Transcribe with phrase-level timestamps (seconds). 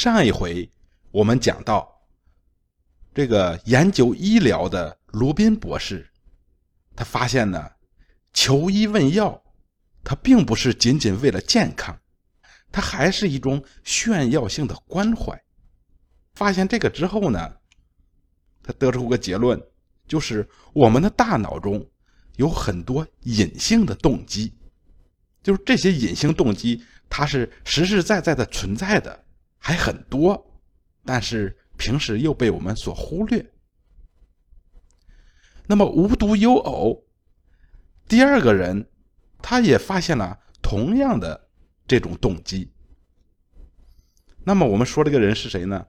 [0.00, 0.70] 上一回
[1.10, 1.92] 我们讲到，
[3.12, 6.08] 这个研究医疗的罗宾博士，
[6.94, 7.68] 他发现呢，
[8.32, 9.42] 求医问药，
[10.04, 11.98] 它并不是仅仅为了健康，
[12.70, 15.36] 它还是一种炫耀性的关怀。
[16.36, 17.56] 发现这个之后呢，
[18.62, 19.60] 他得出个结论，
[20.06, 21.84] 就是我们的大脑中
[22.36, 24.54] 有很多隐性的动机，
[25.42, 29.24] 就是这些隐性动机，它是实实在在的存在的。
[29.68, 30.50] 还很多，
[31.04, 33.52] 但是平时又被我们所忽略。
[35.66, 37.04] 那么无独有偶，
[38.08, 38.88] 第二个人
[39.42, 41.50] 他也发现了同样的
[41.86, 42.72] 这种动机。
[44.42, 45.86] 那么我们说这个人是谁呢？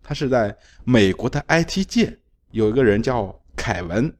[0.00, 2.20] 他是在美国的 IT 界
[2.52, 4.16] 有一个人叫凯文。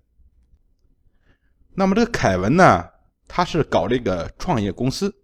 [1.72, 2.90] 那么这个凯文呢，
[3.28, 5.22] 他是搞这个创业公司。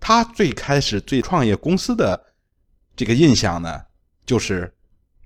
[0.00, 2.26] 他最开始对创业公司的。
[3.00, 3.82] 这个印象呢，
[4.26, 4.70] 就是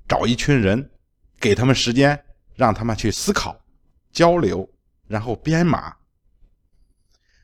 [0.06, 0.92] 找一群人，
[1.40, 3.60] 给他们时间，让他们去思考、
[4.12, 4.70] 交流，
[5.08, 5.92] 然后编码。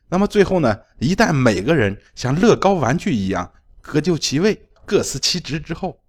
[0.07, 6.01] 那么最后呢，一旦每个人像乐高玩具一样各就其位、各司其职之后，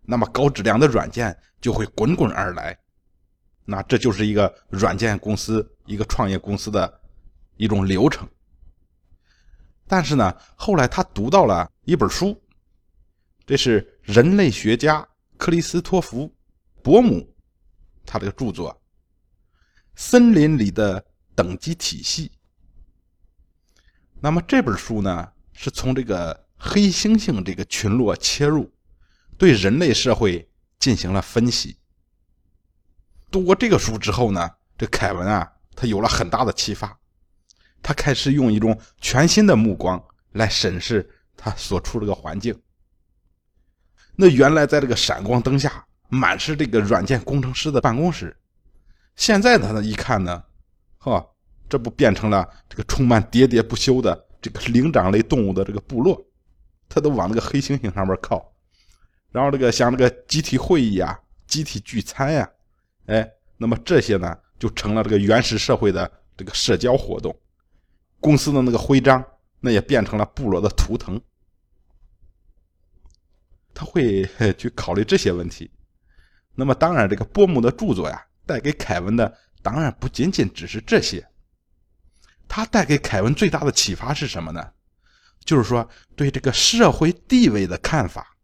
[0.00, 2.74] 那么高质量的软件就会滚滚而来。
[3.66, 6.98] 那这就是一个软件公司、一个创业公司的
[7.58, 8.26] 一种流程。
[9.86, 12.42] 但是呢，后来他读到了一本书。
[13.46, 16.24] 这是人类学家克里斯托弗·
[16.82, 17.32] 伯姆
[18.04, 18.72] 他这个著作
[19.94, 21.02] 《森林里的
[21.34, 22.28] 等级体系》。
[24.20, 28.68] 那么这本书呢，是从这个黑猩猩这个群落切入，
[29.38, 31.76] 对人类社会进行了分析。
[33.30, 36.98] 读过这个书之后呢，这凯文啊，他有了很大的启发，
[37.80, 40.02] 他开始用一种全新的目光
[40.32, 42.60] 来审视他所处这个环境。
[44.16, 48.34] 那原来在这个闪光灯下满是这个软件工程师的办公室，
[49.14, 50.42] 现在他呢一看呢，
[50.96, 51.24] 哈，
[51.68, 56.18] 这不变成了这个充满喋喋不休的这个灵长类动物的这个部落，
[56.88, 58.52] 他都往那个黑猩猩上面靠，
[59.30, 62.48] 然后这个像这个集体会议啊、集体聚餐呀，
[63.06, 67.36] 哎，那么这些呢就成了这个原始社会的这个社交活动，
[68.20, 69.22] 公司的那个徽章
[69.60, 71.20] 那也变成了部落的图腾。
[73.76, 74.26] 他会
[74.56, 75.70] 去考虑这些问题。
[76.54, 81.28] 那么，当然，这个波姆的著作呀，带给凯文的当然不仅仅只是这些。
[82.48, 84.72] 他带给凯文最大的启发是什么呢？
[85.44, 85.86] 就是说，
[86.16, 88.34] 对这个社会地位的看法。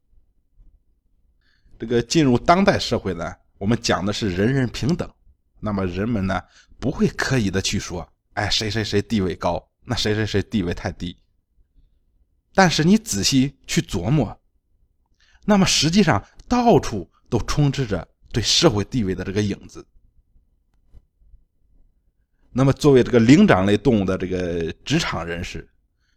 [1.78, 5.10] 这个进入当代社会呢，我们讲的是人人平等。
[5.58, 6.38] 那么，人们呢
[6.78, 11.16] 不会刻意的去说，哎，谁谁谁地位高，那谁谁谁地位太低。
[12.54, 14.38] 但是你仔细去琢磨。
[15.44, 19.84] 那么实际上，到处都充斥着对社会地位的这个影子。
[22.52, 25.68] 那么，作为这个灵长类动物的这个职场人士，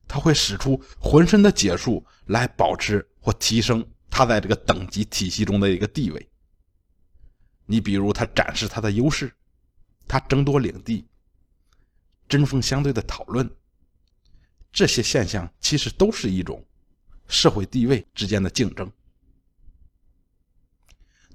[0.07, 6.29] 他会使出浑身的解数来保持或提升他在这个等级体系中的一个地位。
[7.65, 9.33] 你比如，他展示他的优势，
[10.07, 11.07] 他争夺领地，
[12.27, 13.49] 针锋相对的讨论，
[14.71, 16.63] 这些现象其实都是一种
[17.27, 18.91] 社会地位之间的竞争。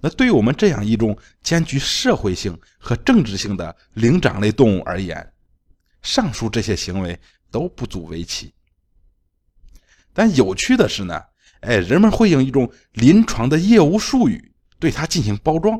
[0.03, 5.33] 那对于我们这样一种兼具社会性和政治性的灵长类动物而言，
[6.03, 7.19] 上述这些行为
[7.50, 8.55] 都不足为奇。
[10.12, 11.22] 但有趣的是呢，
[11.60, 15.78] 哎，人们会用一种临床的业务术语对它进行包装，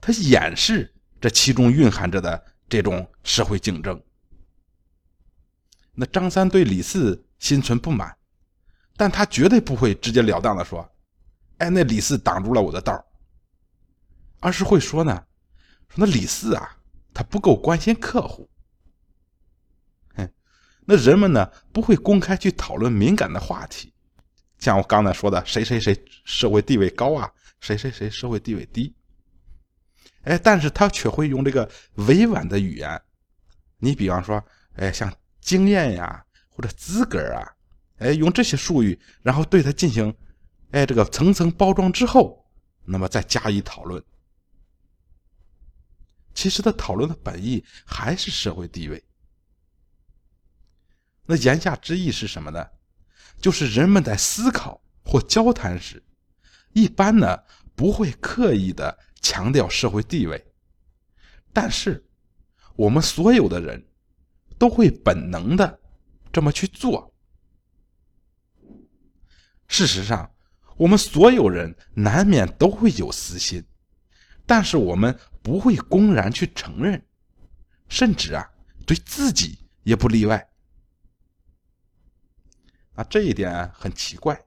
[0.00, 4.02] 它掩饰这其中蕴含着的这种社会竞争。
[5.94, 8.16] 那张三对李四心存不满，
[8.96, 10.93] 但他绝对不会直截了当的说。
[11.64, 13.02] 哎，那李四挡住了我的道
[14.40, 15.24] 而是会说呢，
[15.88, 16.76] 说那李四啊，
[17.14, 18.46] 他不够关心客户。
[20.14, 20.30] 哼，
[20.84, 23.90] 那人们呢不会公开去讨论敏感的话题，
[24.58, 28.94] 像我刚才说的，谁谁谁社会地位高啊，谁谁谁社会地位低。
[30.24, 33.00] 哎，但是他却会用这个委婉的语言，
[33.78, 34.44] 你比方说，
[34.74, 35.10] 哎，像
[35.40, 37.40] 经验呀或者资格啊，
[37.96, 40.14] 哎，用这些术语，然后对他进行。
[40.74, 42.44] 哎，这个层层包装之后，
[42.84, 44.02] 那么再加以讨论。
[46.34, 49.00] 其实他讨论的本意还是社会地位。
[51.26, 52.66] 那言下之意是什么呢？
[53.40, 56.02] 就是人们在思考或交谈时，
[56.72, 57.38] 一般呢
[57.76, 60.44] 不会刻意的强调社会地位，
[61.52, 62.04] 但是
[62.74, 63.80] 我们所有的人
[64.58, 65.78] 都会本能的
[66.32, 67.14] 这么去做。
[69.68, 70.33] 事实上。
[70.76, 73.64] 我们所有人难免都会有私心，
[74.44, 77.04] 但是我们不会公然去承认，
[77.88, 78.50] 甚至啊，
[78.86, 80.48] 对自己也不例外。
[82.94, 84.40] 啊，这一点很奇怪。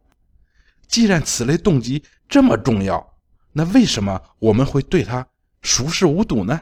[0.87, 3.17] 既然此类动机这么重要，
[3.51, 5.27] 那为什么我们会对它
[5.61, 6.61] 熟视无睹呢？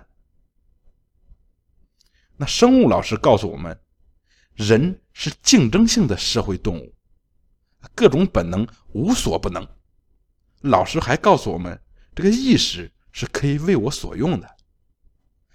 [2.38, 3.80] 那生物老师告诉我们，
[4.56, 6.96] 人是竞争性的社会动物，
[7.94, 9.68] 各种本能无所不能。
[10.62, 11.80] 老师还告诉我们，
[12.16, 14.56] 这个意识是可以为我所用的，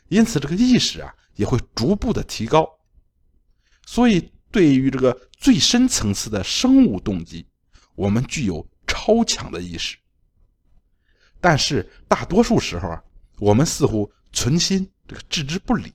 [0.08, 2.68] 因此这个意识啊也会逐步的提高。
[3.86, 7.46] 所以，对于这个最深层次的生物动机，
[7.96, 9.96] 我们具有超强的意识。
[11.40, 13.02] 但是大多数时候啊，
[13.38, 15.92] 我们似乎存心这个置之不理。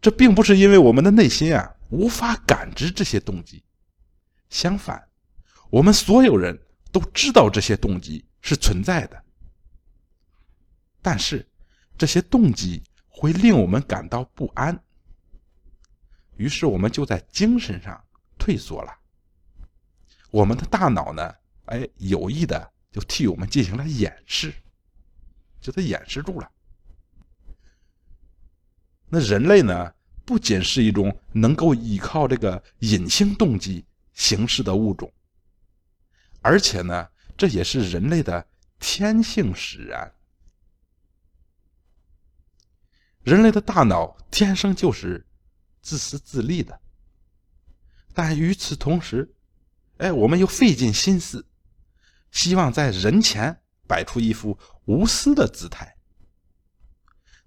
[0.00, 3.62] 这并不是因为我们的内心啊无法感知这些动机，
[4.50, 5.08] 相反，
[5.70, 6.60] 我们所有人
[6.92, 9.24] 都知道这些动机是存在的。
[11.00, 11.48] 但是
[11.96, 14.78] 这些动机会令我们感到不安，
[16.36, 18.04] 于是我们就在精神上
[18.38, 18.92] 退缩了。
[20.30, 21.34] 我们的大脑呢，
[21.66, 24.52] 哎，有意的就替我们进行了掩饰，
[25.60, 26.50] 就它掩饰住了。
[29.08, 29.92] 那人类呢，
[30.24, 35.12] 不仅是一种能够依靠这个隐性动机形式的物种，
[36.40, 38.46] 而且呢，这也是人类的
[38.78, 40.12] 天性使然。
[43.22, 45.26] 人类的大脑天生就是
[45.82, 46.80] 自私自利的，
[48.14, 49.34] 但与此同时，
[49.98, 51.46] 哎，我们又费尽心思，
[52.30, 55.96] 希望在人前摆出一副无私的姿态。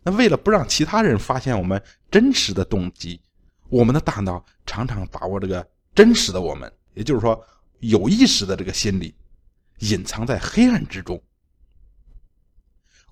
[0.03, 1.81] 那为了不让其他人发现我们
[2.11, 3.21] 真实的动机，
[3.69, 7.45] 我们的大脑常常把握这个真实的我们，也就是说
[7.79, 9.15] 有意识的这个心理，
[9.79, 11.21] 隐藏在黑暗之中。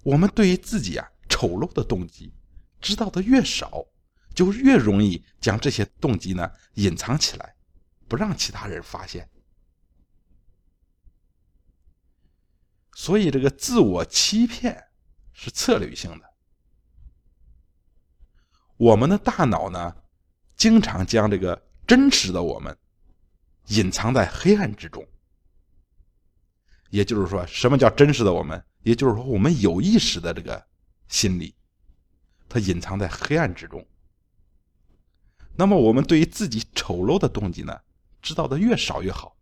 [0.04, 2.34] 我们对于自己啊丑陋的动机
[2.80, 3.86] 知道的越少，
[4.34, 7.56] 就越容易将这些动机呢隐藏起来，
[8.08, 9.30] 不让其他人发现。
[12.94, 14.84] 所以这个自我欺骗
[15.34, 16.34] 是策略性的。
[18.78, 19.96] 我们的大脑呢，
[20.56, 22.78] 经常将这个真实的我们
[23.68, 25.06] 隐藏在黑暗之中。
[26.90, 28.64] 也就是说，什么叫真实的我们？
[28.84, 30.66] 也就是说，我们有意识的这个
[31.10, 31.54] 心理，
[32.48, 33.86] 它隐藏在黑暗之中。
[35.54, 37.78] 那么，我们对于自己丑陋的动机呢，
[38.22, 39.36] 知道的越少越好，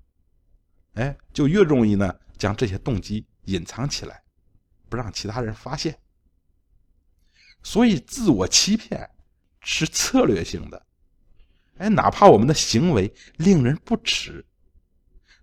[0.95, 4.23] 哎，就越容易呢将这些动机隐藏起来，
[4.89, 5.95] 不让其他人发现。
[7.61, 9.07] 所以，自我欺骗。
[9.61, 10.87] 是策略性的，
[11.79, 14.45] 哎，哪怕我们的行为令人不齿，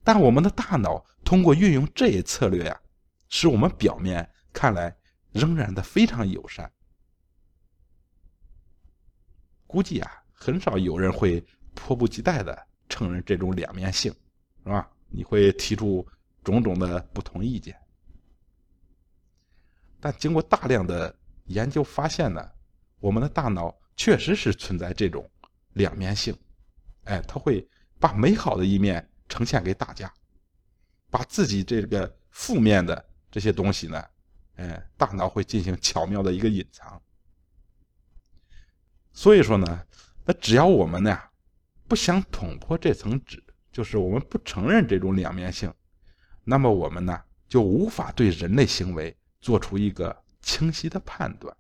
[0.04, 2.78] 但我们的大脑通过运用这一策略呀，
[3.30, 4.94] 使我们表面看来
[5.32, 6.70] 仍然的非常友善。
[9.66, 11.42] 估计啊，很少有人会
[11.74, 14.12] 迫不及待的承认这种两面性，
[14.62, 14.90] 是吧？
[15.08, 16.06] 你会提出
[16.44, 17.74] 种种的不同意见，
[19.98, 22.46] 但经过大量的研究发现呢，
[23.00, 23.74] 我们的大脑。
[23.98, 25.26] 确实是存在这种
[25.76, 26.36] 两面性，
[27.04, 27.66] 哎，他会
[27.98, 30.12] 把美好的一面呈现给大家，
[31.10, 34.02] 把自己这个负面的这些东西呢，
[34.56, 37.00] 哎，大脑会进行巧妙的一个隐藏。
[39.12, 39.86] 所以说呢，
[40.24, 41.18] 那只要我们呢
[41.86, 45.72] 不想捅破这层纸，就是我们不承认这种两面性，
[46.42, 51.54] 那么我们呢就无法对人类行为做出一个清晰的判断。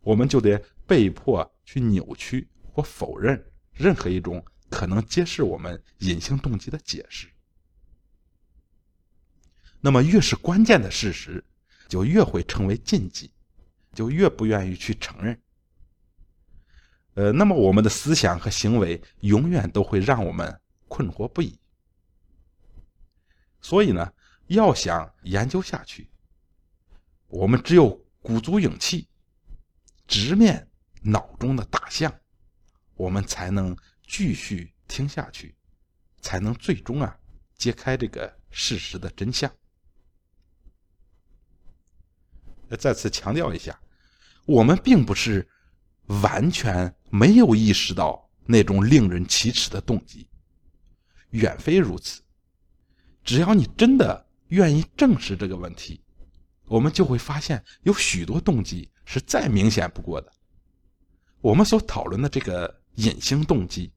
[0.00, 7.28] 我们就得被迫去扭曲或否认任何一种可能揭示我们隐性动机的解释。
[9.80, 11.44] 那么，越是关键的事实，
[11.88, 13.30] 就越会成为禁忌，
[13.92, 15.38] 就越不愿意去承认。
[17.14, 21.58] 呃，那么我们的思想和行为永远都会让我们困惑不已。
[23.60, 24.12] 所以呢，
[24.46, 26.08] 要想研究下去，
[27.26, 29.06] 我们只有鼓足勇气。
[30.04, 30.68] 直面
[31.00, 32.12] 脑中的大象，
[33.02, 35.56] 我们才能继续听下去，
[36.20, 37.18] 才能最终啊
[37.56, 39.50] 揭开这个事实的真相。
[42.78, 43.76] 再次强调一下，
[44.46, 45.48] 我们并不是
[46.22, 50.28] 完全没有意识到那种令人启齿的动机，
[51.30, 52.22] 远非如此。
[53.24, 56.00] 只要你真的愿意正视这个问题，
[56.66, 58.88] 我们就会发现有许多动机。
[59.04, 60.32] 是再明显不过的。
[61.40, 63.92] 我们所讨论的这个隐性动机，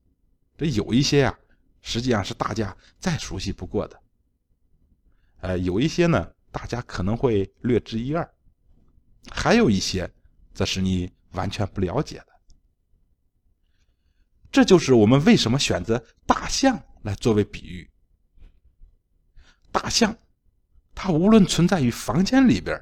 [0.57, 1.39] 这有一些啊
[1.81, 4.01] 实际上是大家再熟悉不过的。
[5.41, 8.27] 呃，有一些呢，大家可能会略知一二，
[9.29, 10.11] 还有一些，
[10.53, 12.27] 则是你完全不了解的。
[14.51, 17.89] 这就是我们为什么选择大象来作为比喻。
[19.71, 20.17] 大象，
[20.95, 22.81] 它无论存在于房间里边，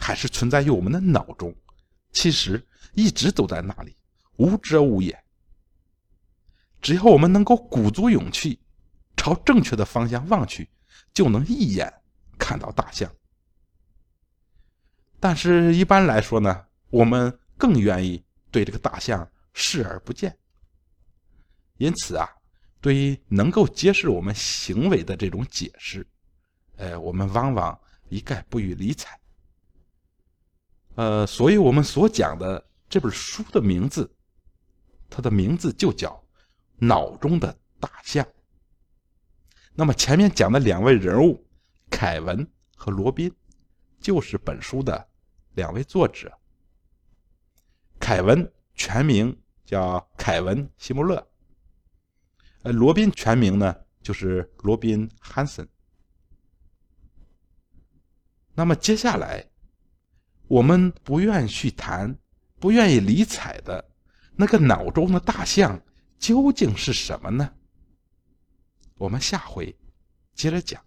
[0.00, 1.54] 还是存在于我们的脑中，
[2.10, 3.94] 其实一直都在那里，
[4.38, 5.21] 无遮无掩。
[6.82, 8.60] 只要我们能够鼓足勇气，
[9.16, 10.68] 朝正确的方向望去，
[11.14, 11.90] 就能一眼
[12.36, 13.10] 看到大象。
[15.20, 20.36] 但是，一般来说呢，我们更愿意对这个大象视而不见。
[21.78, 22.28] 因此啊，
[22.80, 26.04] 对于能够揭示我们行为的这种解释，
[26.76, 29.16] 呃，我们往往一概不予理睬。
[30.96, 34.12] 呃，所以我们所讲的这本书的名字，
[35.08, 36.10] 它的名字就叫
[36.82, 38.24] 《脑中的大象》。
[39.72, 41.46] 那么前面讲的两位人物，
[41.88, 43.32] 凯文和罗宾，
[44.00, 45.08] 就是本书的
[45.54, 46.36] 两位作者。
[48.00, 51.24] 凯文全名叫凯文·希穆勒。
[52.64, 55.66] 呃，罗宾全名呢就是罗宾·汉森。
[58.54, 59.48] 那么接下来，
[60.48, 62.18] 我们不愿去谈、
[62.58, 63.88] 不愿意理睬的
[64.34, 65.80] 那个脑中的大象
[66.22, 67.52] 究竟是什么呢？
[68.94, 69.76] 我们下回
[70.36, 70.80] 接着讲。